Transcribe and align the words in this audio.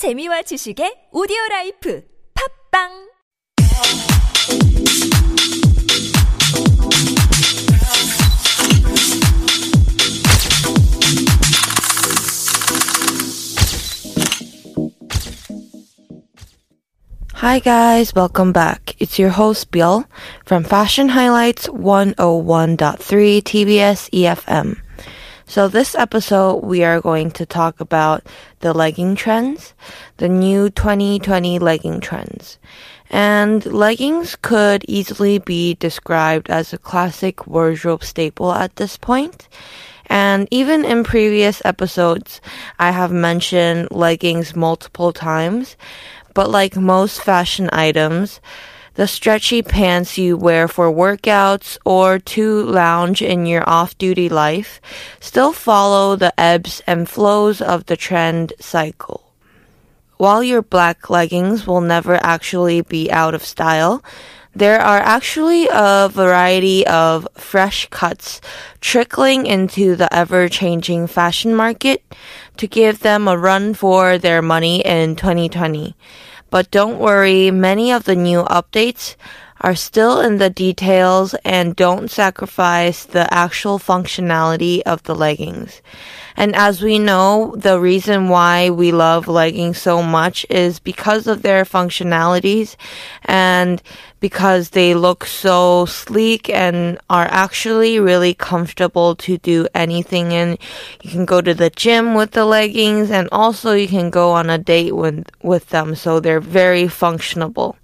재미와 0.00 0.42
지식의 0.42 1.10
오디오 1.12 1.36
라이프 1.50 2.02
팝빵 2.72 3.10
Hi 17.40 17.58
guys, 17.58 18.14
welcome 18.14 18.52
back. 18.52 18.96
It's 18.98 19.18
your 19.18 19.30
host 19.30 19.70
Bill 19.70 20.04
from 20.44 20.64
Fashion 20.64 21.08
Highlights 21.08 21.68
101.3 21.68 23.42
TBS 23.44 24.08
EFM. 24.12 24.80
So 25.50 25.66
this 25.66 25.96
episode 25.96 26.62
we 26.62 26.84
are 26.84 27.00
going 27.00 27.32
to 27.32 27.44
talk 27.44 27.80
about 27.80 28.24
the 28.60 28.72
legging 28.72 29.16
trends, 29.16 29.74
the 30.18 30.28
new 30.28 30.70
2020 30.70 31.58
legging 31.58 31.98
trends. 31.98 32.60
And 33.10 33.66
leggings 33.66 34.36
could 34.36 34.84
easily 34.86 35.40
be 35.40 35.74
described 35.74 36.50
as 36.50 36.72
a 36.72 36.78
classic 36.78 37.48
wardrobe 37.48 38.04
staple 38.04 38.52
at 38.52 38.76
this 38.76 38.96
point. 38.96 39.48
And 40.06 40.46
even 40.52 40.84
in 40.84 41.02
previous 41.02 41.60
episodes, 41.64 42.40
I 42.78 42.92
have 42.92 43.10
mentioned 43.10 43.88
leggings 43.90 44.54
multiple 44.54 45.12
times. 45.12 45.76
But 46.32 46.48
like 46.48 46.76
most 46.76 47.22
fashion 47.22 47.68
items, 47.72 48.40
the 49.00 49.08
stretchy 49.08 49.62
pants 49.62 50.18
you 50.18 50.36
wear 50.36 50.68
for 50.68 50.92
workouts 50.92 51.78
or 51.86 52.18
to 52.18 52.62
lounge 52.64 53.22
in 53.22 53.46
your 53.46 53.66
off-duty 53.66 54.28
life 54.28 54.78
still 55.20 55.54
follow 55.54 56.16
the 56.16 56.38
ebbs 56.38 56.82
and 56.86 57.08
flows 57.08 57.62
of 57.62 57.86
the 57.86 57.96
trend 57.96 58.52
cycle. 58.60 59.32
While 60.18 60.42
your 60.42 60.60
black 60.60 61.08
leggings 61.08 61.66
will 61.66 61.80
never 61.80 62.16
actually 62.22 62.82
be 62.82 63.10
out 63.10 63.32
of 63.32 63.42
style, 63.42 64.04
there 64.54 64.78
are 64.78 64.98
actually 64.98 65.66
a 65.72 66.10
variety 66.12 66.86
of 66.86 67.26
fresh 67.32 67.88
cuts 67.88 68.42
trickling 68.82 69.46
into 69.46 69.96
the 69.96 70.14
ever-changing 70.14 71.06
fashion 71.06 71.54
market 71.54 72.02
to 72.58 72.66
give 72.66 73.00
them 73.00 73.28
a 73.28 73.38
run 73.38 73.72
for 73.72 74.18
their 74.18 74.42
money 74.42 74.84
in 74.84 75.16
2020. 75.16 75.96
But 76.50 76.70
don't 76.70 76.98
worry, 76.98 77.50
many 77.50 77.92
of 77.92 78.04
the 78.04 78.16
new 78.16 78.42
updates 78.44 79.14
are 79.60 79.74
still 79.74 80.20
in 80.20 80.38
the 80.38 80.50
details 80.50 81.34
and 81.44 81.76
don't 81.76 82.10
sacrifice 82.10 83.04
the 83.04 83.32
actual 83.32 83.78
functionality 83.78 84.80
of 84.82 85.02
the 85.02 85.14
leggings. 85.14 85.82
And 86.36 86.56
as 86.56 86.80
we 86.80 86.98
know, 86.98 87.54
the 87.56 87.78
reason 87.78 88.30
why 88.30 88.70
we 88.70 88.92
love 88.92 89.28
leggings 89.28 89.76
so 89.76 90.02
much 90.02 90.46
is 90.48 90.80
because 90.80 91.26
of 91.26 91.42
their 91.42 91.64
functionalities 91.64 92.76
and 93.24 93.82
because 94.20 94.70
they 94.70 94.94
look 94.94 95.26
so 95.26 95.84
sleek 95.84 96.48
and 96.48 96.98
are 97.10 97.26
actually 97.30 98.00
really 98.00 98.32
comfortable 98.32 99.16
to 99.16 99.36
do 99.38 99.66
anything 99.74 100.32
in. 100.32 100.56
You 101.02 101.10
can 101.10 101.26
go 101.26 101.42
to 101.42 101.52
the 101.52 101.70
gym 101.70 102.14
with 102.14 102.30
the 102.30 102.46
leggings 102.46 103.10
and 103.10 103.28
also 103.32 103.72
you 103.72 103.88
can 103.88 104.08
go 104.08 104.32
on 104.32 104.48
a 104.48 104.56
date 104.56 104.96
with, 104.96 105.26
with 105.42 105.68
them. 105.68 105.94
So 105.94 106.20
they're 106.20 106.40
very 106.40 106.84
functionable. 106.84 107.76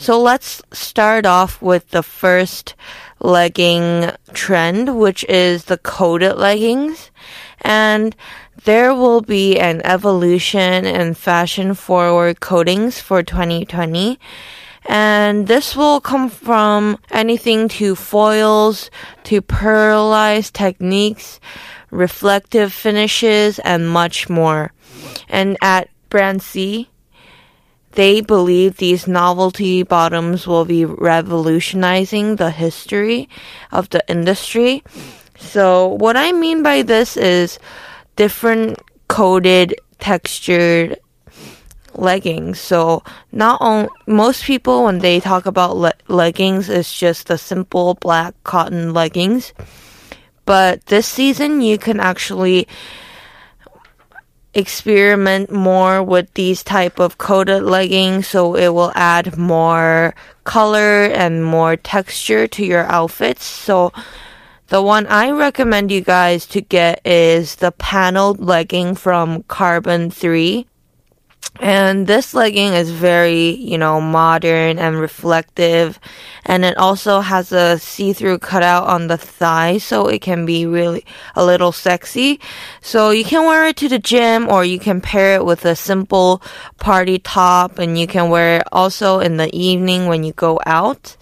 So 0.00 0.20
let's 0.20 0.62
start 0.72 1.26
off 1.26 1.60
with 1.60 1.90
the 1.90 2.04
first 2.04 2.76
legging 3.18 4.12
trend, 4.32 4.96
which 4.96 5.24
is 5.24 5.64
the 5.64 5.76
coated 5.76 6.36
leggings. 6.36 7.10
And 7.62 8.14
there 8.64 8.94
will 8.94 9.22
be 9.22 9.58
an 9.58 9.82
evolution 9.84 10.86
in 10.86 11.14
fashion 11.14 11.74
forward 11.74 12.38
coatings 12.38 13.00
for 13.00 13.24
2020. 13.24 14.20
And 14.84 15.48
this 15.48 15.74
will 15.74 16.00
come 16.00 16.30
from 16.30 16.98
anything 17.10 17.68
to 17.70 17.96
foils, 17.96 18.92
to 19.24 19.42
pearlized 19.42 20.52
techniques, 20.52 21.40
reflective 21.90 22.72
finishes, 22.72 23.58
and 23.58 23.90
much 23.90 24.28
more. 24.28 24.72
And 25.28 25.56
at 25.60 25.90
Brand 26.08 26.40
C, 26.40 26.88
they 27.92 28.20
believe 28.20 28.76
these 28.76 29.06
novelty 29.06 29.82
bottoms 29.82 30.46
will 30.46 30.64
be 30.64 30.84
revolutionizing 30.84 32.36
the 32.36 32.50
history 32.50 33.28
of 33.72 33.90
the 33.90 34.04
industry. 34.08 34.82
So 35.38 35.88
what 35.88 36.16
I 36.16 36.32
mean 36.32 36.62
by 36.62 36.82
this 36.82 37.16
is 37.16 37.58
different 38.16 38.78
coated 39.08 39.74
textured 39.98 40.98
leggings. 41.94 42.60
So 42.60 43.02
not 43.32 43.60
on 43.60 43.88
most 44.06 44.44
people 44.44 44.84
when 44.84 44.98
they 44.98 45.20
talk 45.20 45.46
about 45.46 45.76
le- 45.76 45.92
leggings, 46.08 46.68
it's 46.68 46.96
just 46.96 47.26
the 47.26 47.38
simple 47.38 47.94
black 47.94 48.34
cotton 48.44 48.94
leggings. 48.94 49.52
But 50.44 50.86
this 50.86 51.06
season, 51.06 51.60
you 51.60 51.76
can 51.76 52.00
actually 52.00 52.66
experiment 54.54 55.50
more 55.50 56.02
with 56.02 56.32
these 56.34 56.62
type 56.62 56.98
of 56.98 57.18
coated 57.18 57.62
leggings 57.62 58.28
so 58.28 58.56
it 58.56 58.68
will 58.68 58.92
add 58.94 59.36
more 59.36 60.14
color 60.44 61.04
and 61.04 61.44
more 61.44 61.76
texture 61.76 62.46
to 62.48 62.64
your 62.64 62.84
outfits. 62.84 63.44
So 63.44 63.92
the 64.68 64.82
one 64.82 65.06
I 65.06 65.30
recommend 65.30 65.90
you 65.90 66.00
guys 66.00 66.46
to 66.46 66.60
get 66.60 67.00
is 67.06 67.56
the 67.56 67.72
paneled 67.72 68.40
legging 68.40 68.94
from 68.94 69.42
Carbon 69.44 70.10
3 70.10 70.66
and 71.60 72.06
this 72.06 72.34
legging 72.34 72.72
is 72.72 72.90
very, 72.90 73.50
you 73.50 73.78
know, 73.78 74.00
modern 74.00 74.78
and 74.78 74.98
reflective. 74.98 75.98
And 76.44 76.64
it 76.64 76.76
also 76.78 77.20
has 77.20 77.50
a 77.50 77.78
see-through 77.78 78.38
cutout 78.38 78.86
on 78.86 79.08
the 79.08 79.18
thigh, 79.18 79.78
so 79.78 80.06
it 80.06 80.20
can 80.20 80.46
be 80.46 80.66
really 80.66 81.04
a 81.34 81.44
little 81.44 81.72
sexy. 81.72 82.40
So 82.80 83.10
you 83.10 83.24
can 83.24 83.44
wear 83.44 83.66
it 83.66 83.76
to 83.78 83.88
the 83.88 83.98
gym 83.98 84.48
or 84.48 84.64
you 84.64 84.78
can 84.78 85.00
pair 85.00 85.34
it 85.34 85.44
with 85.44 85.64
a 85.64 85.74
simple 85.74 86.42
party 86.78 87.18
top 87.18 87.78
and 87.78 87.98
you 87.98 88.06
can 88.06 88.30
wear 88.30 88.58
it 88.58 88.66
also 88.70 89.18
in 89.18 89.36
the 89.36 89.54
evening 89.54 90.06
when 90.06 90.22
you 90.22 90.32
go 90.32 90.60
out. 90.64 91.16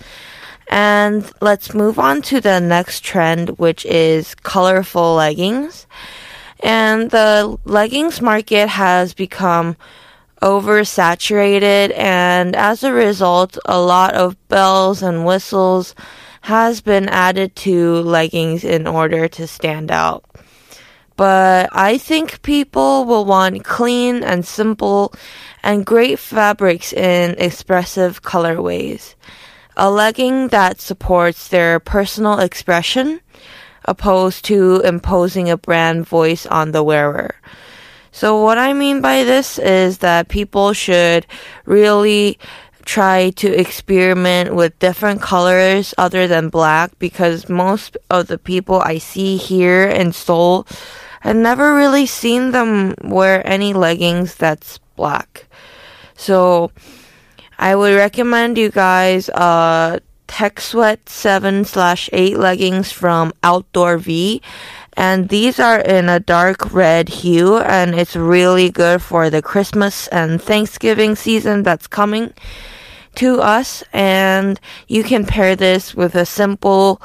And 0.68 1.30
let's 1.41 1.74
move 1.74 1.98
on 1.98 2.22
to 2.22 2.41
the 2.41 2.60
next 2.60 3.04
trend, 3.04 3.50
which 3.58 3.86
is 3.86 4.34
colorful 4.34 5.14
leggings. 5.14 5.86
And 6.60 7.10
the 7.10 7.56
leggings 7.64 8.20
market 8.20 8.68
has 8.68 9.14
become 9.14 9.76
oversaturated 10.42 11.97
and 11.97 12.54
as 12.54 12.84
a 12.84 12.92
result 12.92 13.58
a 13.64 13.80
lot 13.80 14.14
of 14.14 14.36
bells 14.48 15.02
and 15.02 15.24
whistles 15.24 15.94
has 16.42 16.80
been 16.80 17.08
added 17.08 17.56
to 17.56 17.97
leggings 18.02 18.62
in 18.62 18.86
order 18.86 19.26
to 19.26 19.47
stand 19.47 19.91
out. 19.91 20.24
But 21.16 21.70
I 21.72 21.98
think 21.98 22.42
people 22.42 23.06
will 23.06 23.24
want 23.24 23.64
clean 23.64 24.22
and 24.22 24.47
simple 24.47 25.14
and 25.62 25.84
great 25.84 26.19
fabrics 26.19 26.92
in 26.92 27.34
expressive 27.38 28.22
colorways. 28.22 29.14
A 29.76 29.91
legging 29.91 30.48
that 30.48 30.80
supports 30.80 31.48
their 31.48 31.80
personal 31.80 32.38
expression 32.38 33.20
opposed 33.86 34.44
to 34.44 34.80
imposing 34.82 35.50
a 35.50 35.56
brand 35.56 36.06
voice 36.06 36.47
on 36.47 36.72
the 36.72 36.82
wearer. 36.82 37.34
So 38.16 38.41
what 38.41 38.56
I 38.56 38.72
mean 38.72 39.03
by 39.03 39.25
this 39.25 39.59
is 39.59 39.99
that 39.99 40.28
people 40.28 40.72
should 40.72 41.27
really 41.66 42.38
try 42.87 43.28
to 43.37 43.53
experiment 43.53 44.54
with 44.54 44.78
different 44.78 45.21
colors 45.21 45.93
other 45.99 46.27
than 46.27 46.49
black 46.49 46.99
because 46.99 47.50
most 47.50 47.99
of 48.09 48.28
the 48.28 48.38
people 48.38 48.81
I 48.81 48.97
see 48.97 49.37
here 49.37 49.84
in 49.84 50.12
Seoul, 50.12 50.66
I've 51.25 51.37
never 51.37 51.75
really 51.75 52.06
seen 52.06 52.53
them 52.53 52.94
wear 53.04 53.47
any 53.47 53.75
leggings 53.75 54.34
that's 54.34 54.78
black. 54.97 55.44
So 56.16 56.71
I 57.59 57.77
would 57.77 57.95
recommend 57.95 58.57
you 58.57 58.71
guys 58.71 59.28
uh 59.28 60.01
Tech 60.27 60.60
Sweat 60.60 61.09
7 61.09 61.65
slash 61.65 62.10
8 62.13 62.39
leggings 62.39 62.91
from 62.91 63.33
Outdoor 63.42 63.98
V 63.98 64.42
and 64.97 65.28
these 65.28 65.60
are 65.60 65.78
in 65.78 66.09
a 66.09 66.21
dark 66.21 66.72
red 66.72 67.09
hue 67.09 67.59
and 67.59 67.95
it's 67.95 68.16
really 68.16 68.71
good 68.71 69.03
for 69.03 69.28
the 69.28 69.43
Christmas 69.43 70.09
and 70.09 70.41
Thanksgiving 70.41 71.15
season 71.15 71.63
that's 71.63 71.87
coming 71.87 72.33
to 73.16 73.41
us. 73.41 73.84
And 73.93 74.59
you 74.89 75.04
can 75.04 75.27
pair 75.27 75.54
this 75.54 75.95
with 75.95 76.15
a 76.15 76.25
simple 76.25 77.03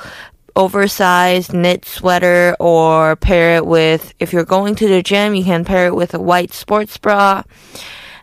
oversized 0.56 1.54
knit 1.54 1.84
sweater 1.86 2.56
or 2.60 3.16
pair 3.18 3.58
it 3.58 3.66
with 3.66 4.14
if 4.20 4.32
you're 4.32 4.44
going 4.44 4.76
to 4.76 4.86
the 4.86 5.02
gym 5.02 5.34
you 5.34 5.46
can 5.46 5.64
pair 5.64 5.88
it 5.88 5.96
with 5.96 6.14
a 6.14 6.20
white 6.20 6.54
sports 6.54 6.98
bra. 6.98 7.44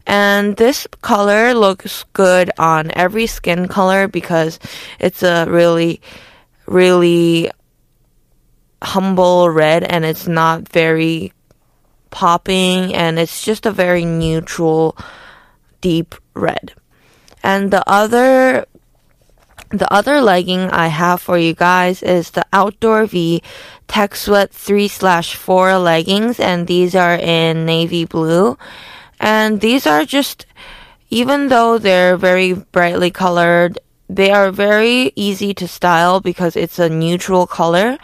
And 0.06 0.56
this 0.56 0.86
color 1.02 1.52
looks 1.52 2.04
good 2.14 2.50
on 2.58 2.90
every 2.94 3.26
skin 3.26 3.68
color 3.68 4.08
because 4.08 4.58
it's 4.98 5.22
a 5.22 5.46
really 5.46 6.00
really 6.66 7.50
humble 8.82 9.50
red 9.50 9.84
and 9.84 10.04
it's 10.04 10.28
not 10.28 10.68
very 10.68 11.32
popping 12.10 12.94
and 12.94 13.18
it's 13.18 13.42
just 13.42 13.66
a 13.66 13.70
very 13.70 14.04
neutral 14.04 14.96
deep 15.80 16.14
red. 16.34 16.72
And 17.42 17.70
the 17.70 17.88
other 17.88 18.66
the 19.70 19.92
other 19.92 20.22
legging 20.22 20.70
I 20.70 20.86
have 20.86 21.20
for 21.20 21.36
you 21.36 21.54
guys 21.54 22.02
is 22.02 22.30
the 22.30 22.46
Outdoor 22.52 23.04
V 23.04 23.42
Tech 23.86 24.14
Sweat 24.14 24.50
3 24.50 24.88
slash 24.88 25.34
4 25.34 25.76
leggings, 25.76 26.40
and 26.40 26.66
these 26.66 26.94
are 26.94 27.14
in 27.14 27.66
navy 27.66 28.06
blue. 28.06 28.56
And 29.20 29.60
these 29.60 29.86
are 29.86 30.06
just, 30.06 30.46
even 31.10 31.48
though 31.48 31.76
they're 31.76 32.16
very 32.16 32.54
brightly 32.54 33.10
colored, 33.10 33.78
they 34.08 34.30
are 34.30 34.50
very 34.50 35.12
easy 35.16 35.52
to 35.54 35.68
style 35.68 36.20
because 36.20 36.56
it's 36.56 36.78
a 36.78 36.88
neutral 36.88 37.46
color. 37.46 37.98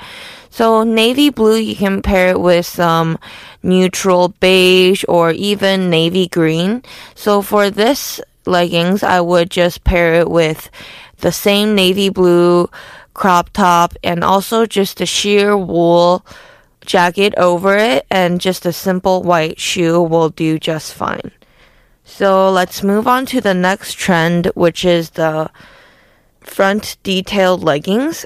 So 0.54 0.84
navy 0.84 1.30
blue, 1.30 1.56
you 1.56 1.74
can 1.74 2.00
pair 2.00 2.28
it 2.28 2.40
with 2.40 2.64
some 2.64 3.18
neutral 3.64 4.28
beige 4.38 5.04
or 5.08 5.32
even 5.32 5.90
navy 5.90 6.28
green. 6.28 6.84
So 7.16 7.42
for 7.42 7.70
this 7.70 8.20
leggings, 8.46 9.02
I 9.02 9.20
would 9.20 9.50
just 9.50 9.82
pair 9.82 10.14
it 10.14 10.30
with 10.30 10.70
the 11.18 11.32
same 11.32 11.74
navy 11.74 12.08
blue 12.08 12.70
crop 13.14 13.50
top 13.50 13.94
and 14.04 14.22
also 14.22 14.64
just 14.64 15.00
a 15.00 15.06
sheer 15.06 15.56
wool 15.58 16.24
jacket 16.86 17.34
over 17.36 17.76
it 17.76 18.06
and 18.08 18.40
just 18.40 18.64
a 18.64 18.72
simple 18.72 19.24
white 19.24 19.58
shoe 19.58 20.00
will 20.00 20.28
do 20.28 20.60
just 20.60 20.94
fine. 20.94 21.32
So 22.04 22.48
let's 22.48 22.84
move 22.84 23.08
on 23.08 23.26
to 23.26 23.40
the 23.40 23.54
next 23.54 23.94
trend, 23.94 24.52
which 24.54 24.84
is 24.84 25.10
the 25.10 25.50
front 26.42 26.96
detailed 27.02 27.64
leggings. 27.64 28.24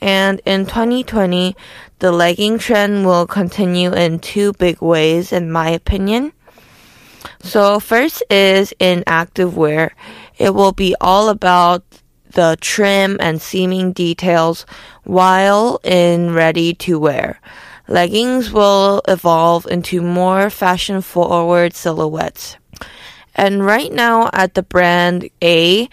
And 0.00 0.40
in 0.44 0.66
2020, 0.66 1.56
the 1.98 2.12
legging 2.12 2.58
trend 2.58 3.04
will 3.04 3.26
continue 3.26 3.92
in 3.92 4.18
two 4.18 4.52
big 4.54 4.80
ways, 4.80 5.32
in 5.32 5.52
my 5.52 5.68
opinion. 5.70 6.32
So 7.42 7.80
first 7.80 8.22
is 8.30 8.72
in 8.78 9.04
activewear. 9.06 9.90
It 10.38 10.54
will 10.54 10.72
be 10.72 10.94
all 11.00 11.28
about 11.28 11.84
the 12.32 12.56
trim 12.60 13.16
and 13.20 13.42
seaming 13.42 13.92
details 13.92 14.64
while 15.04 15.80
in 15.84 16.32
ready 16.32 16.74
to 16.74 16.98
wear. 16.98 17.40
Leggings 17.88 18.52
will 18.52 19.02
evolve 19.08 19.66
into 19.66 20.00
more 20.00 20.48
fashion 20.48 21.02
forward 21.02 21.74
silhouettes. 21.74 22.56
And 23.34 23.64
right 23.64 23.92
now 23.92 24.30
at 24.32 24.54
the 24.54 24.62
brand 24.62 25.28
A, 25.42 25.88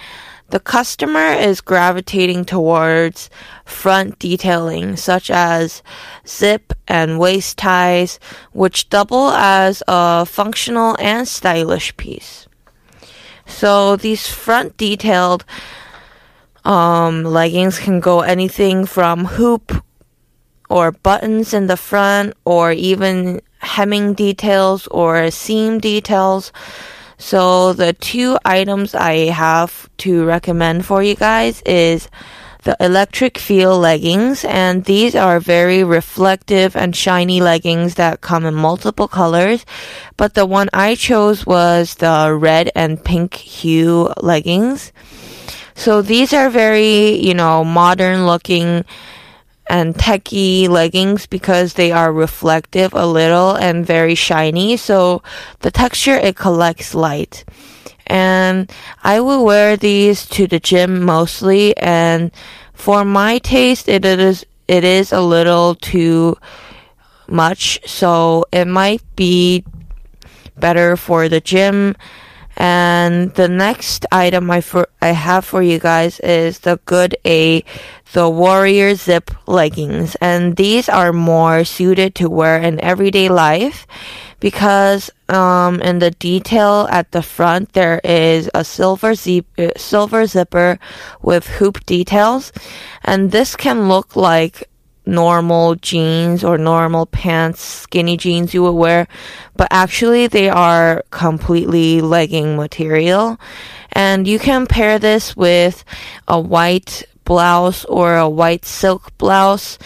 the 0.50 0.60
customer 0.60 1.34
is 1.34 1.60
gravitating 1.62 2.46
towards 2.46 3.30
front 3.66 4.18
detailing 4.20 4.96
such 4.96 5.30
as 5.30 5.84
zip 6.26 6.74
and 6.88 7.20
waist 7.20 7.58
ties, 7.58 8.20
which 8.54 8.90
double 8.90 9.30
as 9.30 9.84
a 9.88 10.26
functional 10.26 10.96
and 11.00 11.28
stylish 11.28 11.96
piece. 11.98 12.48
So 13.46 13.96
these 13.96 14.28
front 14.28 14.78
detailed 14.78 15.46
um, 16.64 17.24
leggings 17.24 17.80
can 17.80 18.00
go 18.00 18.22
anything 18.22 18.86
from 18.86 19.26
hoop 19.26 19.84
or 20.70 20.92
buttons 20.92 21.54
in 21.54 21.68
the 21.68 21.78
front 21.78 22.34
or 22.46 22.72
even 22.72 23.42
hemming 23.60 24.14
details 24.14 24.88
or 24.88 25.32
seam 25.32 25.80
details. 25.80 26.52
So 27.18 27.74
the 27.74 27.94
two 27.94 28.38
items 28.46 28.94
I 28.94 29.30
have 29.30 29.90
to 30.00 30.26
recommend 30.26 30.86
for 30.86 31.02
you 31.02 31.16
guys 31.16 31.62
is 31.66 32.10
the 32.64 32.78
electric 32.80 33.38
feel 33.38 33.80
leggings 33.80 34.44
and 34.44 34.84
these 34.84 35.16
are 35.16 35.40
very 35.40 35.84
reflective 35.84 36.76
and 36.76 36.96
shiny 36.96 37.40
leggings 37.40 37.96
that 37.96 38.22
come 38.22 38.46
in 38.46 38.54
multiple 38.54 39.08
colors. 39.08 39.66
But 40.18 40.34
the 40.34 40.46
one 40.46 40.70
I 40.74 40.96
chose 40.96 41.46
was 41.46 41.96
the 41.96 42.36
red 42.38 42.72
and 42.76 43.04
pink 43.04 43.36
hue 43.36 44.14
leggings. 44.22 44.92
So 45.76 46.02
these 46.02 46.34
are 46.34 46.50
very, 46.50 47.16
you 47.16 47.34
know, 47.34 47.64
modern 47.64 48.26
looking 48.26 48.84
and 49.70 49.98
techy 49.98 50.68
leggings 50.68 51.26
because 51.26 51.74
they 51.74 51.92
are 51.92 52.12
reflective 52.12 52.94
a 52.94 53.06
little 53.06 53.56
and 53.56 53.86
very 53.86 54.16
shiny. 54.16 54.78
So 54.78 55.22
the 55.60 55.72
texture, 55.72 56.16
it 56.16 56.36
collects 56.36 56.96
light. 56.96 57.46
And 58.08 58.72
I 59.04 59.20
will 59.20 59.44
wear 59.44 59.76
these 59.76 60.26
to 60.28 60.48
the 60.48 60.60
gym 60.60 61.04
mostly. 61.04 61.76
And 61.78 62.32
for 62.74 63.04
my 63.04 63.40
taste, 63.40 63.90
it 63.90 64.06
is, 64.06 64.46
it 64.68 64.84
is 64.84 65.12
a 65.12 65.22
little 65.22 65.76
too 65.76 66.38
much. 67.28 67.80
So 67.86 68.46
it 68.52 68.66
might 68.66 69.04
be 69.16 69.66
better 70.58 70.96
for 70.96 71.28
the 71.30 71.42
gym 71.42 71.96
and 72.58 73.32
the 73.36 73.48
next 73.48 74.08
item 74.12 74.50
I 74.50 74.62
for 74.62 74.90
I 75.00 75.10
have 75.10 75.46
for 75.46 75.62
you 75.62 75.78
guys 75.78 76.20
is 76.22 76.60
the 76.60 76.80
Good 76.86 77.16
A, 77.24 77.64
the 78.14 78.30
Warrior 78.30 78.96
Zip 78.96 79.32
leggings, 79.48 80.16
and 80.22 80.56
these 80.56 80.90
are 80.90 81.12
more 81.12 81.64
suited 81.64 82.16
to 82.16 82.30
wear 82.30 82.58
in 82.58 82.80
everyday 82.82 83.30
life 83.30 83.86
because 84.40 85.10
um, 85.30 85.82
in 85.82 86.00
the 86.00 86.12
detail 86.12 86.88
at 86.92 87.12
the 87.12 87.22
front 87.22 87.74
there 87.74 88.00
is 88.04 88.50
a 88.54 88.64
silver 88.64 89.16
zip 89.16 89.46
silver 89.76 90.26
zipper 90.26 90.80
with 91.22 91.48
hoop 91.48 91.86
details, 91.86 92.52
and 93.04 93.32
this 93.32 93.56
can 93.56 93.90
look 93.90 94.16
like 94.16 94.70
normal 95.08 95.76
jeans 95.76 96.44
or 96.44 96.58
normal 96.58 97.06
pants, 97.06 97.62
skinny 97.62 98.18
jeans 98.18 98.54
you 98.54 98.62
would 98.62 98.72
wear, 98.72 99.08
but 99.56 99.68
actually 99.72 100.28
they 100.28 100.50
are 100.50 101.04
completely 101.12 102.02
legging 102.02 102.56
material. 102.56 103.40
And 103.94 104.28
you 104.28 104.38
can 104.38 104.68
pair 104.68 105.00
this 105.00 105.36
with 105.36 105.84
a 106.28 106.40
white 106.40 107.04
blouse 107.28 107.84
or 107.86 108.16
a 108.16 108.30
white 108.30 108.64
silk 108.64 109.16
blouse 109.18 109.78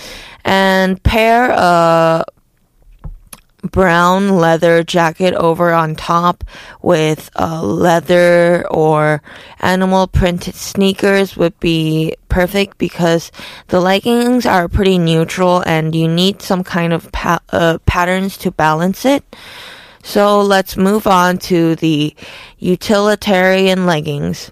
and 0.45 1.01
pair 1.01 1.49
a 1.49 2.23
brown 3.63 4.29
leather 4.29 4.83
jacket 4.83 5.33
over 5.33 5.73
on 5.73 5.95
top 5.95 6.43
with 6.83 7.31
a 7.35 7.65
leather 7.65 8.65
or 8.69 9.23
animal 9.59 10.05
printed 10.07 10.53
sneakers 10.53 11.35
would 11.35 11.59
be 11.59 12.15
perfect 12.29 12.77
because 12.77 13.31
the 13.67 13.81
leggings 13.81 14.45
are 14.45 14.67
pretty 14.67 14.99
neutral 14.99 15.63
and 15.65 15.95
you 15.95 16.07
need 16.07 16.41
some 16.41 16.63
kind 16.63 16.93
of 16.93 17.11
pa- 17.11 17.41
uh, 17.49 17.79
patterns 17.87 18.37
to 18.37 18.51
balance 18.51 19.03
it. 19.03 19.23
So 20.03 20.41
let's 20.41 20.77
move 20.77 21.07
on 21.07 21.37
to 21.49 21.75
the 21.75 22.15
utilitarian 22.59 23.85
leggings. 23.85 24.51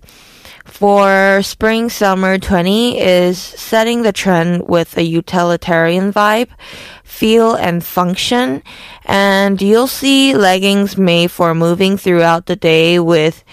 For 0.69 1.41
spring 1.41 1.89
summer 1.89 2.37
20 2.37 2.99
is 2.99 3.37
setting 3.37 4.03
the 4.03 4.13
trend 4.13 4.67
with 4.67 4.97
a 4.97 5.03
utilitarian 5.03 6.13
vibe 6.13 6.49
feel 7.03 7.55
and 7.55 7.83
function. 7.83 8.63
And 9.03 9.61
you'll 9.61 9.87
see 9.87 10.35
leggings 10.35 10.95
made 10.95 11.31
for 11.31 11.53
moving 11.53 11.97
throughout 11.97 12.45
the 12.45 12.55
day 12.55 12.99
with 12.99 13.43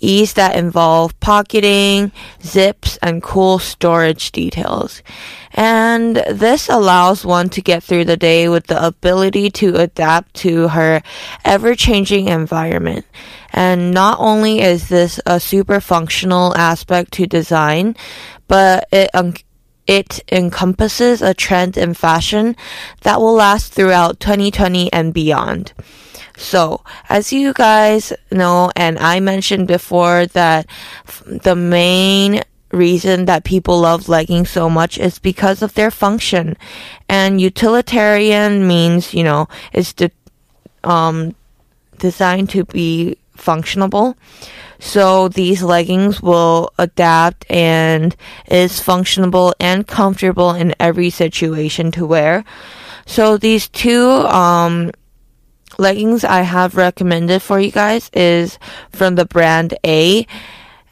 ease 0.00 0.34
that 0.34 0.56
involve 0.56 1.18
pocketing, 1.20 2.12
zips, 2.42 2.98
and 3.02 3.22
cool 3.22 3.58
storage 3.58 4.32
details. 4.32 5.02
And 5.52 6.16
this 6.30 6.68
allows 6.68 7.24
one 7.24 7.48
to 7.50 7.60
get 7.62 7.82
through 7.82 8.04
the 8.04 8.16
day 8.16 8.48
with 8.48 8.66
the 8.68 8.84
ability 8.84 9.50
to 9.50 9.76
adapt 9.76 10.34
to 10.36 10.68
her 10.68 11.02
ever 11.44 11.74
changing 11.74 12.28
environment. 12.28 13.04
And 13.52 13.92
not 13.92 14.18
only 14.20 14.60
is 14.60 14.88
this 14.88 15.20
a 15.26 15.40
super 15.40 15.80
functional 15.80 16.56
aspect 16.56 17.12
to 17.14 17.26
design, 17.26 17.96
but 18.46 18.86
it 18.92 19.10
um, 19.14 19.34
it 19.86 20.20
encompasses 20.30 21.20
a 21.20 21.34
trend 21.34 21.76
in 21.76 21.94
fashion 21.94 22.54
that 23.02 23.20
will 23.20 23.34
last 23.34 23.72
throughout 23.72 24.20
2020 24.20 24.92
and 24.92 25.12
beyond. 25.12 25.72
So, 26.40 26.80
as 27.10 27.34
you 27.34 27.52
guys 27.52 28.14
know, 28.32 28.72
and 28.74 28.98
I 28.98 29.20
mentioned 29.20 29.68
before 29.68 30.24
that 30.28 30.66
the 31.26 31.54
main 31.54 32.40
reason 32.72 33.26
that 33.26 33.44
people 33.44 33.80
love 33.80 34.08
leggings 34.08 34.48
so 34.48 34.70
much 34.70 34.96
is 34.96 35.18
because 35.18 35.60
of 35.60 35.74
their 35.74 35.90
function. 35.90 36.56
And 37.10 37.42
utilitarian 37.42 38.66
means, 38.66 39.12
you 39.12 39.22
know, 39.22 39.48
it's 39.74 39.92
de- 39.92 40.10
um, 40.82 41.34
designed 41.98 42.48
to 42.50 42.64
be 42.64 43.18
functionable. 43.36 44.14
So 44.78 45.28
these 45.28 45.62
leggings 45.62 46.22
will 46.22 46.72
adapt 46.78 47.44
and 47.50 48.16
is 48.50 48.80
functionable 48.80 49.52
and 49.60 49.86
comfortable 49.86 50.52
in 50.52 50.74
every 50.80 51.10
situation 51.10 51.90
to 51.92 52.06
wear. 52.06 52.44
So 53.04 53.36
these 53.36 53.68
two 53.68 54.08
um, 54.08 54.92
leggings 55.80 56.24
I 56.24 56.42
have 56.42 56.76
recommended 56.76 57.40
for 57.40 57.58
you 57.58 57.72
guys 57.72 58.10
is 58.12 58.58
from 58.90 59.14
the 59.14 59.24
brand 59.24 59.76
A. 59.84 60.26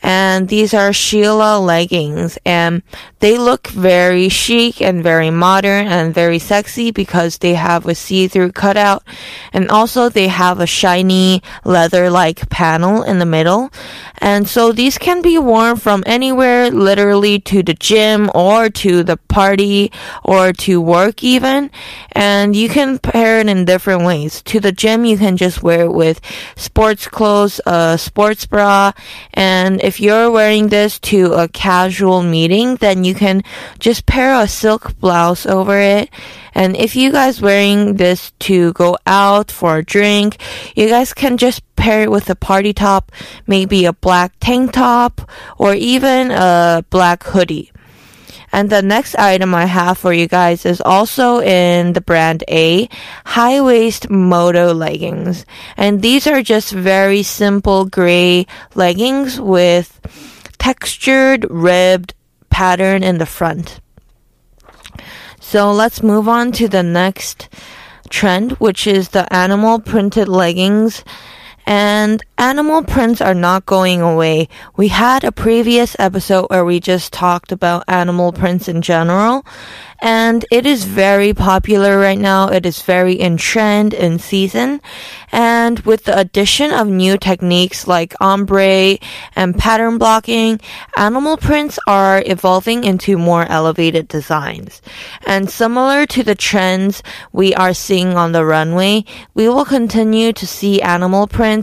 and 0.03 0.49
these 0.49 0.75
are 0.75 0.93
Sheila 0.93 1.59
leggings 1.59 2.39
and 2.45 2.83
they 3.19 3.37
look 3.37 3.67
very 3.67 4.29
chic 4.29 4.81
and 4.81 5.03
very 5.03 5.31
modern 5.31 5.87
and 5.89 6.15
very 6.15 6.39
sexy 6.39 6.93
because 6.93 7.39
they 7.39 7.55
have 7.55 7.85
a 7.87 7.95
see-through 7.95 8.53
cutout 8.53 9.03
and 9.53 9.69
also 9.71 10.09
they 10.09 10.29
have 10.29 10.61
a 10.61 10.67
shiny 10.67 11.43
leather-like 11.65 12.49
panel 12.49 13.03
in 13.03 13.19
the 13.19 13.27
middle. 13.27 13.71
And 14.19 14.49
so 14.49 14.73
these 14.73 14.99
can 14.99 15.23
be 15.23 15.39
worn 15.39 15.77
from 15.77 16.05
anywhere, 16.07 16.71
literally 16.71 17.41
to 17.41 17.63
the 17.63 17.75
gym 17.75 18.31
or 18.35 18.69
to 18.71 19.03
the 19.03 19.17
party 19.17 19.91
or 20.25 20.53
to 20.53 20.81
work 20.81 21.25
even. 21.25 21.71
And 22.13 22.55
you 22.55 22.69
can 22.69 22.99
pair 22.99 23.41
it 23.41 23.49
in 23.49 23.65
different 23.65 24.05
ways. 24.05 24.43
To 24.43 24.61
the 24.61 24.73
gym, 24.73 25.05
you 25.05 25.19
can 25.19 25.37
just 25.37 25.63
wear 25.63 25.83
it 25.83 25.93
with 25.93 26.21
sports 26.57 27.09
clothes, 27.09 27.61
a 27.67 27.99
sports 27.99 28.47
bra, 28.47 28.93
and 29.35 29.81
if 29.89 30.01
you're 30.01 30.31
wearing 30.31 30.69
this 30.69 30.99
to 30.99 31.33
a 31.33 31.49
casual 31.49 32.23
meeting, 32.23 32.77
then 32.77 33.05
you 33.05 33.15
can 33.15 33.43
just 33.79 34.05
pair 34.05 34.39
a 34.39 34.47
silk 34.47 34.93
blouse 35.01 35.47
over 35.47 35.81
it. 35.81 36.11
And 36.55 36.77
if 36.77 36.95
you 36.95 37.11
guys 37.11 37.41
wearing 37.41 37.97
this 37.97 38.33
to 38.41 38.75
go 38.75 38.99
out 39.07 39.51
for 39.51 39.79
a 39.79 39.85
drink, 39.85 40.37
you 40.77 40.89
guys 40.89 41.15
can 41.15 41.39
just 41.39 41.65
pair 41.75 42.03
it 42.03 42.11
with 42.11 42.29
a 42.29 42.35
party 42.35 42.75
top, 42.75 43.13
maybe 43.47 43.87
a 43.87 43.95
black 43.95 44.35
tank 44.41 44.73
top, 44.73 45.23
or 45.57 45.73
even 45.73 46.33
a 46.33 46.85
black 46.91 47.25
hoodie. 47.25 47.73
And 48.53 48.71
the 48.71 48.83
next 48.83 49.15
item 49.17 49.55
I 49.55 49.67
have 49.67 49.99
for 49.99 50.13
you 50.13 50.27
guys 50.27 50.65
is 50.65 50.81
also 50.81 51.41
in 51.41 51.93
the 51.93 52.01
brand 52.01 52.45
A, 52.49 52.89
high 53.25 53.61
waist 53.61 54.09
moto 54.11 54.73
leggings. 54.73 55.45
And 55.77 56.03
these 56.03 56.27
are 56.27 56.43
just 56.43 56.73
very 56.73 57.23
simple 57.23 57.85
gray 57.85 58.47
leggings 58.75 59.41
with 59.41 60.01
textured 60.59 61.47
ribbed 61.51 62.15
pattern 62.51 63.03
in 63.03 63.19
the 63.19 63.27
front. 63.27 63.81
So 65.41 65.73
let's 65.73 66.03
move 66.03 66.29
on 66.29 66.53
to 66.53 66.69
the 66.69 66.83
next 66.83 67.49
trend, 68.11 68.53
which 68.53 68.87
is 68.87 69.11
the 69.11 69.33
animal 69.33 69.79
printed 69.79 70.29
leggings. 70.29 71.05
And 71.69 72.25
animal 72.39 72.83
prints 72.83 73.21
are 73.21 73.35
not 73.35 73.67
going 73.67 74.01
away. 74.01 74.49
We 74.79 74.89
had 74.89 75.23
a 75.23 75.31
previous 75.31 75.95
episode 75.99 76.47
where 76.49 76.65
we 76.65 76.81
just 76.81 77.13
talked 77.13 77.53
about 77.53 77.85
animal 77.87 78.33
prints 78.33 78.69
in 78.69 78.81
general. 78.81 79.45
And 80.01 80.47
it 80.51 80.65
is 80.65 80.85
very 80.85 81.35
popular 81.35 81.99
right 81.99 82.19
now. 82.19 82.49
It 82.49 82.65
is 82.65 82.81
very 82.83 83.15
in 83.15 83.37
trend 83.37 83.93
in 83.93 84.21
season. 84.21 84.81
And 85.33 85.81
with 85.81 86.05
the 86.05 86.17
addition 86.17 86.71
of 86.71 86.87
new 86.87 87.19
techniques 87.19 87.87
like 87.87 88.15
ombre 88.21 88.97
and 89.35 89.59
pattern 89.59 89.99
blocking, 89.99 90.61
animal 90.97 91.37
prints 91.37 91.81
are 91.89 92.23
evolving 92.25 92.85
into 92.85 93.19
more 93.19 93.45
elevated 93.47 94.07
designs. 94.07 94.81
And 95.27 95.51
similar 95.51 96.07
to 96.07 96.23
the 96.23 96.37
trends 96.37 97.03
we 97.33 97.53
are 97.55 97.75
seeing 97.75 98.15
on 98.15 98.31
the 98.31 98.45
runway, 98.45 99.05
we 99.35 99.49
will 99.49 99.65
continue 99.65 100.33
to 100.33 100.47
see 100.47 100.81
animal 100.81 101.27
prints 101.27 101.58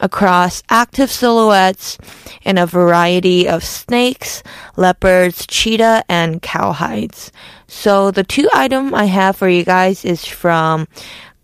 across 0.00 0.62
active 0.68 1.10
silhouettes 1.10 1.98
in 2.42 2.58
a 2.58 2.66
variety 2.66 3.48
of 3.48 3.64
snakes, 3.64 4.42
leopards, 4.76 5.46
cheetah, 5.46 6.04
and 6.08 6.42
cowhides. 6.42 7.30
So 7.66 8.10
the 8.10 8.24
two 8.24 8.48
item 8.54 8.94
I 8.94 9.04
have 9.04 9.36
for 9.36 9.48
you 9.48 9.64
guys 9.64 10.04
is 10.04 10.24
from 10.24 10.88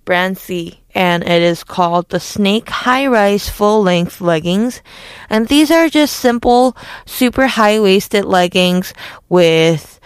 Brand 0.04 0.38
C 0.38 0.80
and 0.94 1.24
it 1.24 1.42
is 1.42 1.64
called 1.64 2.08
the 2.08 2.20
Snake 2.20 2.70
High 2.70 3.06
Rise 3.06 3.48
Full 3.48 3.82
Length 3.82 4.20
Leggings. 4.20 4.80
And 5.28 5.48
these 5.48 5.70
are 5.70 5.88
just 5.88 6.16
simple, 6.16 6.76
super 7.04 7.48
high 7.48 7.80
waisted 7.80 8.24
leggings 8.24 8.94
with 9.28 10.00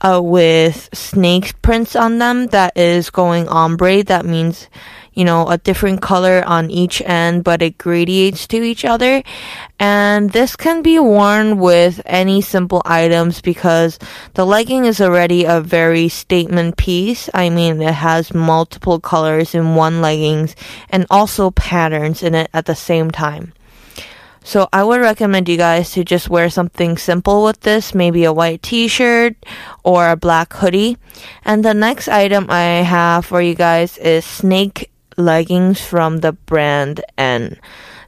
uh, 0.00 0.20
with 0.22 0.88
snake 0.92 1.60
prints 1.62 1.96
on 1.96 2.18
them 2.18 2.46
that 2.48 2.76
is 2.76 3.10
going 3.10 3.48
ombre. 3.48 4.04
That 4.04 4.24
means 4.24 4.68
you 5.18 5.24
know, 5.24 5.48
a 5.48 5.58
different 5.58 6.00
color 6.00 6.44
on 6.46 6.70
each 6.70 7.02
end, 7.02 7.42
but 7.42 7.60
it 7.60 7.76
gradiates 7.76 8.46
to 8.46 8.62
each 8.62 8.84
other. 8.84 9.20
And 9.80 10.30
this 10.30 10.54
can 10.54 10.80
be 10.80 11.00
worn 11.00 11.58
with 11.58 12.00
any 12.06 12.40
simple 12.40 12.82
items 12.84 13.40
because 13.40 13.98
the 14.34 14.46
legging 14.46 14.84
is 14.84 15.00
already 15.00 15.44
a 15.44 15.60
very 15.60 16.08
statement 16.08 16.76
piece. 16.76 17.28
I 17.34 17.50
mean, 17.50 17.82
it 17.82 17.94
has 17.94 18.32
multiple 18.32 19.00
colors 19.00 19.56
in 19.56 19.74
one 19.74 20.00
leggings 20.00 20.54
and 20.88 21.04
also 21.10 21.50
patterns 21.50 22.22
in 22.22 22.36
it 22.36 22.48
at 22.54 22.66
the 22.66 22.76
same 22.76 23.10
time. 23.10 23.54
So 24.44 24.68
I 24.72 24.84
would 24.84 25.00
recommend 25.00 25.48
you 25.48 25.56
guys 25.56 25.90
to 25.98 26.04
just 26.04 26.30
wear 26.30 26.48
something 26.48 26.96
simple 26.96 27.42
with 27.42 27.62
this, 27.62 27.92
maybe 27.92 28.22
a 28.22 28.32
white 28.32 28.62
t-shirt 28.62 29.34
or 29.82 30.10
a 30.10 30.16
black 30.16 30.52
hoodie. 30.52 30.96
And 31.44 31.64
the 31.64 31.74
next 31.74 32.06
item 32.06 32.46
I 32.48 32.86
have 32.86 33.26
for 33.26 33.42
you 33.42 33.56
guys 33.56 33.98
is 33.98 34.24
snake 34.24 34.92
leggings 35.18 35.80
from 35.80 36.18
the 36.18 36.32
brand 36.32 37.04
N. 37.18 37.58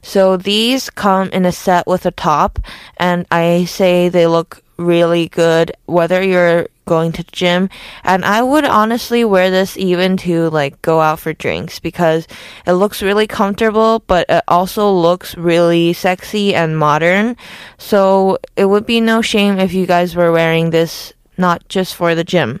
So 0.01 0.37
these 0.37 0.89
come 0.89 1.29
in 1.29 1.45
a 1.45 1.51
set 1.51 1.85
with 1.85 2.07
a 2.07 2.11
top, 2.11 2.57
and 2.97 3.27
I 3.29 3.65
say 3.65 4.09
they 4.09 4.25
look 4.25 4.63
really 4.77 5.27
good 5.27 5.71
whether 5.85 6.23
you're 6.23 6.67
going 6.85 7.11
to 7.11 7.23
the 7.23 7.31
gym. 7.31 7.69
And 8.03 8.25
I 8.25 8.41
would 8.41 8.65
honestly 8.65 9.23
wear 9.23 9.51
this 9.51 9.77
even 9.77 10.17
to 10.17 10.49
like 10.49 10.81
go 10.81 10.99
out 10.99 11.19
for 11.19 11.33
drinks 11.33 11.79
because 11.79 12.27
it 12.65 12.73
looks 12.73 13.03
really 13.03 13.27
comfortable, 13.27 14.03
but 14.07 14.25
it 14.27 14.43
also 14.47 14.91
looks 14.91 15.37
really 15.37 15.93
sexy 15.93 16.55
and 16.55 16.77
modern. 16.77 17.37
So 17.77 18.39
it 18.55 18.65
would 18.65 18.85
be 18.85 18.99
no 18.99 19.21
shame 19.21 19.59
if 19.59 19.73
you 19.73 19.85
guys 19.85 20.15
were 20.15 20.31
wearing 20.31 20.71
this 20.71 21.13
not 21.37 21.67
just 21.69 21.95
for 21.95 22.15
the 22.15 22.23
gym. 22.23 22.59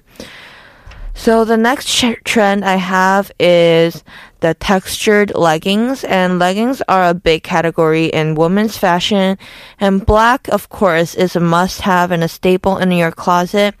So 1.21 1.45
the 1.45 1.55
next 1.55 1.85
trend 2.25 2.65
I 2.65 2.77
have 2.77 3.31
is 3.39 4.03
the 4.39 4.55
textured 4.55 5.35
leggings, 5.35 6.03
and 6.03 6.39
leggings 6.39 6.81
are 6.87 7.07
a 7.07 7.13
big 7.13 7.43
category 7.43 8.05
in 8.07 8.33
women's 8.33 8.75
fashion. 8.75 9.37
And 9.79 10.03
black, 10.03 10.47
of 10.47 10.69
course, 10.69 11.13
is 11.13 11.35
a 11.35 11.39
must 11.39 11.81
have 11.81 12.09
and 12.09 12.23
a 12.23 12.27
staple 12.27 12.77
in 12.77 12.91
your 12.91 13.11
closet. 13.11 13.75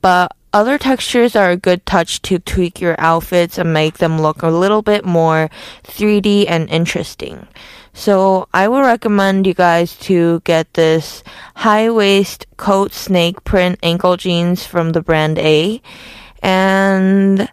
But 0.00 0.34
other 0.52 0.76
textures 0.76 1.36
are 1.36 1.52
a 1.52 1.56
good 1.56 1.86
touch 1.86 2.20
to 2.22 2.40
tweak 2.40 2.80
your 2.80 2.96
outfits 2.98 3.56
and 3.56 3.72
make 3.72 3.98
them 3.98 4.20
look 4.20 4.42
a 4.42 4.50
little 4.50 4.82
bit 4.82 5.04
more 5.04 5.50
3D 5.84 6.46
and 6.48 6.68
interesting. 6.70 7.46
So 7.92 8.48
I 8.52 8.66
would 8.66 8.82
recommend 8.82 9.46
you 9.46 9.54
guys 9.54 9.94
to 10.10 10.40
get 10.40 10.74
this 10.74 11.22
high 11.54 11.88
waist 11.88 12.48
coat 12.56 12.92
snake 12.92 13.44
print 13.44 13.78
ankle 13.80 14.16
jeans 14.16 14.66
from 14.66 14.90
the 14.90 15.02
brand 15.02 15.38
A. 15.38 15.80
And 16.44 17.48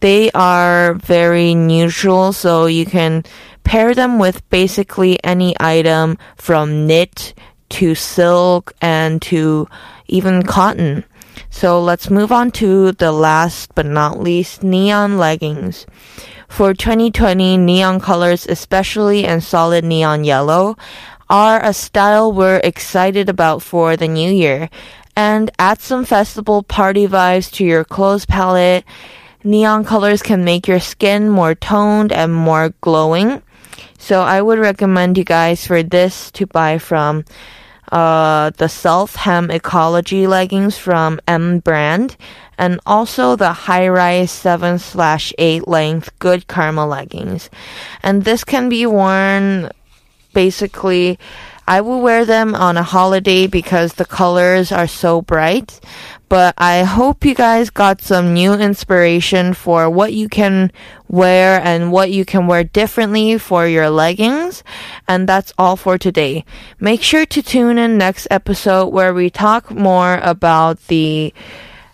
they 0.00 0.30
are 0.32 0.94
very 0.94 1.54
neutral, 1.54 2.32
so 2.32 2.66
you 2.66 2.84
can 2.84 3.22
pair 3.62 3.94
them 3.94 4.18
with 4.18 4.48
basically 4.50 5.22
any 5.22 5.54
item 5.60 6.18
from 6.36 6.86
knit 6.86 7.32
to 7.70 7.94
silk 7.94 8.72
and 8.82 9.22
to 9.22 9.68
even 10.08 10.42
cotton. 10.42 11.04
So 11.48 11.80
let's 11.80 12.10
move 12.10 12.32
on 12.32 12.50
to 12.58 12.92
the 12.92 13.12
last 13.12 13.74
but 13.74 13.86
not 13.86 14.20
least 14.20 14.62
neon 14.62 15.16
leggings. 15.16 15.86
For 16.48 16.74
2020, 16.74 17.56
neon 17.56 18.00
colors, 18.00 18.46
especially 18.46 19.24
in 19.24 19.40
solid 19.40 19.84
neon 19.84 20.24
yellow, 20.24 20.76
are 21.30 21.64
a 21.64 21.72
style 21.72 22.32
we're 22.32 22.60
excited 22.62 23.28
about 23.28 23.62
for 23.62 23.96
the 23.96 24.08
new 24.08 24.30
year. 24.30 24.68
And 25.16 25.50
add 25.58 25.80
some 25.80 26.04
festival 26.04 26.62
party 26.62 27.06
vibes 27.06 27.50
to 27.52 27.64
your 27.64 27.84
clothes 27.84 28.26
palette 28.26 28.84
neon 29.44 29.84
colors 29.84 30.22
can 30.22 30.42
make 30.42 30.66
your 30.66 30.80
skin 30.80 31.28
more 31.28 31.54
toned 31.54 32.10
and 32.10 32.34
more 32.34 32.70
glowing. 32.80 33.42
So 33.98 34.22
I 34.22 34.40
would 34.42 34.58
recommend 34.58 35.16
you 35.18 35.24
guys 35.24 35.66
for 35.66 35.82
this 35.82 36.30
to 36.32 36.46
buy 36.46 36.78
from 36.78 37.24
uh, 37.92 38.50
the 38.56 38.68
Self 38.68 39.14
Hem 39.14 39.50
Ecology 39.50 40.26
leggings 40.26 40.76
from 40.78 41.20
M 41.28 41.60
brand, 41.60 42.16
and 42.58 42.80
also 42.86 43.36
the 43.36 43.52
high 43.52 43.88
rise 43.88 44.30
7 44.30 44.78
slash 44.78 45.32
8 45.38 45.68
length 45.68 46.18
Good 46.18 46.48
Karma 46.48 46.86
leggings. 46.86 47.50
And 48.02 48.24
this 48.24 48.42
can 48.42 48.68
be 48.68 48.86
worn 48.86 49.70
basically 50.32 51.18
I 51.66 51.80
will 51.80 52.00
wear 52.00 52.24
them 52.24 52.54
on 52.54 52.76
a 52.76 52.82
holiday 52.82 53.46
because 53.46 53.94
the 53.94 54.04
colors 54.04 54.70
are 54.70 54.86
so 54.86 55.22
bright. 55.22 55.80
But 56.28 56.54
I 56.58 56.82
hope 56.82 57.24
you 57.24 57.34
guys 57.34 57.70
got 57.70 58.00
some 58.00 58.34
new 58.34 58.54
inspiration 58.54 59.54
for 59.54 59.88
what 59.88 60.12
you 60.12 60.28
can 60.28 60.72
wear 61.08 61.60
and 61.62 61.92
what 61.92 62.10
you 62.10 62.24
can 62.24 62.46
wear 62.46 62.64
differently 62.64 63.38
for 63.38 63.66
your 63.66 63.88
leggings. 63.88 64.64
And 65.06 65.28
that's 65.28 65.52
all 65.58 65.76
for 65.76 65.96
today. 65.96 66.44
Make 66.80 67.02
sure 67.02 67.26
to 67.26 67.42
tune 67.42 67.78
in 67.78 67.98
next 67.98 68.26
episode 68.30 68.88
where 68.88 69.14
we 69.14 69.30
talk 69.30 69.70
more 69.70 70.18
about 70.22 70.84
the 70.88 71.32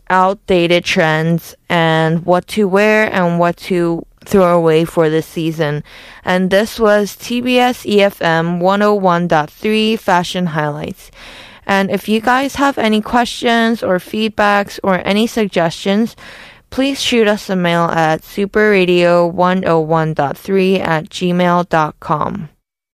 outdated 0.09 0.85
trends 0.85 1.55
and 1.69 2.27
what 2.27 2.47
to 2.49 2.67
wear 2.67 3.13
and 3.13 3.39
what 3.39 3.57
to 3.57 4.05
throw 4.25 4.57
away 4.57 4.85
for 4.85 5.09
this 5.09 5.27
season. 5.27 5.83
And 6.25 6.51
this 6.51 6.79
was 6.79 7.17
TBS 7.17 7.87
EFM 7.87 8.61
101.3 8.61 9.99
Fashion 9.99 10.47
Highlights. 10.47 11.11
And 11.67 11.91
if 11.91 12.09
you 12.09 12.21
guys 12.21 12.55
have 12.57 12.77
any 12.79 13.01
questions 13.01 13.83
or 13.83 13.99
feedbacks 13.99 14.79
or 14.83 15.01
any 15.07 15.27
suggestions, 15.27 16.17
please 16.71 17.01
shoot 17.01 17.29
us 17.29 17.51
a 17.51 17.57
mail 17.57 17.85
at 17.85 18.23
superradio101.3 18.23 20.81
at 20.81 21.09
gmail.com. 21.09 22.49